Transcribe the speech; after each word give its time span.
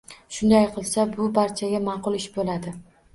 Shunday 0.35 0.63
qilsa, 0.77 1.03
bu 1.17 1.27
barchaga 1.35 1.81
ma’qul 1.91 2.17
ish 2.21 2.25
bo‘ladi. 2.39 2.75